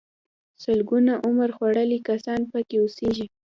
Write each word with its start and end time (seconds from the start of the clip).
سلګونه 0.63 1.13
عمر 1.25 1.49
خوړلي 1.57 1.99
کسان 2.09 2.39
پکې 2.51 2.75
اوسيږي. 2.79 3.25